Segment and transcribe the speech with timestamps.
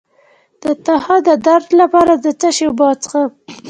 [0.63, 3.29] د تخه د درد لپاره د څه شي اوبه وڅښم؟